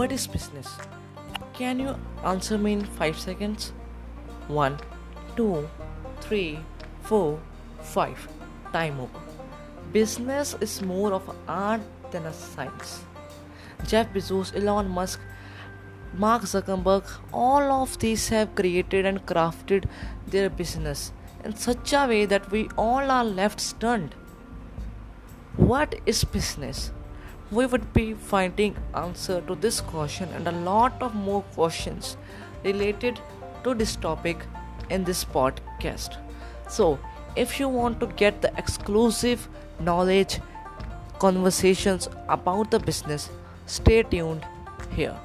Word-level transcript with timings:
What 0.00 0.12
is 0.12 0.26
business? 0.26 0.66
Can 1.52 1.78
you 1.78 1.94
answer 2.24 2.56
me 2.56 2.72
in 2.72 2.84
5 2.86 3.18
seconds? 3.18 3.74
1, 4.48 4.78
2, 5.36 5.68
3, 6.22 6.58
4, 7.02 7.38
5. 7.82 8.28
Time 8.72 8.98
over. 8.98 9.20
Business 9.92 10.56
is 10.62 10.80
more 10.80 11.12
of 11.12 11.28
art 11.46 11.82
than 12.12 12.24
a 12.24 12.32
science. 12.32 13.04
Jeff 13.86 14.10
Bezos, 14.14 14.54
Elon 14.56 14.88
Musk, 14.88 15.20
Mark 16.14 16.44
Zuckerberg, 16.44 17.04
all 17.30 17.70
of 17.82 17.98
these 17.98 18.30
have 18.30 18.54
created 18.54 19.04
and 19.04 19.26
crafted 19.26 19.84
their 20.26 20.48
business 20.48 21.12
in 21.44 21.54
such 21.54 21.92
a 21.92 22.06
way 22.06 22.24
that 22.24 22.50
we 22.50 22.70
all 22.78 23.10
are 23.18 23.24
left 23.24 23.60
stunned. 23.60 24.14
What 25.58 25.94
is 26.06 26.24
business? 26.24 26.90
We 27.50 27.66
would 27.66 27.92
be 27.92 28.14
finding 28.14 28.76
answer 28.94 29.40
to 29.40 29.54
this 29.56 29.80
question 29.80 30.28
and 30.34 30.46
a 30.46 30.52
lot 30.52 31.02
of 31.02 31.14
more 31.14 31.42
questions 31.54 32.16
related 32.64 33.20
to 33.64 33.74
this 33.74 33.96
topic 33.96 34.44
in 34.88 35.02
this 35.04 35.24
podcast. 35.24 36.16
So, 36.68 36.98
if 37.34 37.58
you 37.58 37.68
want 37.68 37.98
to 38.00 38.06
get 38.06 38.40
the 38.40 38.52
exclusive 38.56 39.48
knowledge 39.80 40.38
conversations 41.18 42.08
about 42.28 42.70
the 42.70 42.78
business, 42.78 43.30
stay 43.66 44.02
tuned 44.04 44.46
here. 44.94 45.16